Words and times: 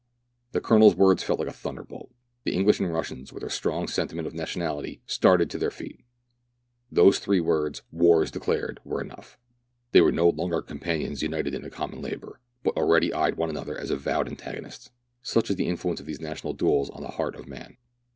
The 0.53 0.61
Colonel's 0.61 0.95
words 0.95 1.21
fell 1.21 1.35
like 1.37 1.47
a 1.47 1.53
thunderbolt. 1.53 2.11
The 2.43 2.55
English 2.55 2.79
and 2.79 2.91
Russians, 2.91 3.31
with 3.31 3.41
their 3.41 3.51
strong 3.51 3.87
sentiment 3.87 4.25
of 4.25 4.33
nationality, 4.33 4.99
started 5.05 5.47
to 5.51 5.59
their 5.59 5.69
feet. 5.69 6.01
Those 6.91 7.19
three 7.19 7.39
words," 7.39 7.83
War 8.03 8.23
is 8.23 8.31
declared," 8.31 8.79
were 8.83 8.99
enough. 8.99 9.37
They 9.91 10.01
were 10.01 10.11
no 10.11 10.29
longer 10.29 10.63
companions 10.63 11.21
united 11.21 11.53
in 11.53 11.63
a 11.65 11.69
common 11.69 12.01
labour, 12.01 12.39
but 12.63 12.75
already 12.75 13.13
eyed 13.13 13.35
one 13.37 13.51
another 13.51 13.77
as 13.77 13.91
avowed 13.91 14.27
antagonists. 14.27 14.89
Such 15.21 15.51
is 15.51 15.55
the 15.55 15.67
influence 15.67 15.99
of 15.99 16.07
these 16.07 16.19
national 16.19 16.53
duels 16.53 16.89
on 16.89 17.03
the 17.03 17.09
heart 17.09 17.35
of 17.35 17.47
man. 17.47 17.77